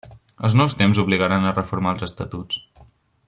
[0.47, 2.63] Els nous temps obligaran a reformar els estatuts.